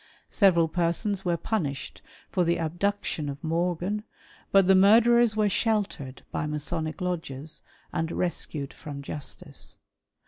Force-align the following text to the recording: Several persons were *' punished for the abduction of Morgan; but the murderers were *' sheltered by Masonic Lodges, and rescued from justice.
Several 0.31 0.67
persons 0.67 1.23
were 1.25 1.37
*' 1.37 1.37
punished 1.53 2.01
for 2.31 2.43
the 2.43 2.57
abduction 2.57 3.29
of 3.29 3.43
Morgan; 3.43 4.01
but 4.51 4.65
the 4.65 4.73
murderers 4.73 5.35
were 5.35 5.47
*' 5.49 5.49
sheltered 5.63 6.23
by 6.31 6.47
Masonic 6.47 7.01
Lodges, 7.01 7.61
and 7.93 8.11
rescued 8.11 8.73
from 8.73 9.03
justice. 9.03 9.77